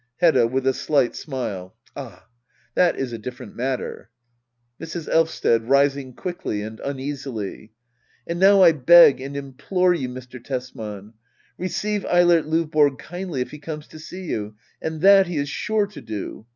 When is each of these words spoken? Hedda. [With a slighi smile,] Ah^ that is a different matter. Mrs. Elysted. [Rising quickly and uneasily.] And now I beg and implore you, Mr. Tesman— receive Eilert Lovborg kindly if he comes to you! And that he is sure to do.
Hedda. 0.17 0.47
[With 0.47 0.65
a 0.65 0.71
slighi 0.71 1.13
smile,] 1.15 1.75
Ah^ 1.95 2.23
that 2.73 2.95
is 2.95 3.13
a 3.13 3.19
different 3.19 3.55
matter. 3.55 4.09
Mrs. 4.79 5.07
Elysted. 5.07 5.65
[Rising 5.65 6.15
quickly 6.15 6.63
and 6.63 6.79
uneasily.] 6.79 7.73
And 8.25 8.39
now 8.39 8.63
I 8.63 8.71
beg 8.71 9.21
and 9.21 9.37
implore 9.37 9.93
you, 9.93 10.09
Mr. 10.09 10.43
Tesman— 10.43 11.13
receive 11.55 12.03
Eilert 12.07 12.45
Lovborg 12.47 12.97
kindly 12.97 13.41
if 13.41 13.51
he 13.51 13.59
comes 13.59 13.85
to 13.89 14.17
you! 14.17 14.55
And 14.81 15.01
that 15.01 15.27
he 15.27 15.37
is 15.37 15.49
sure 15.49 15.85
to 15.85 16.01
do. 16.01 16.47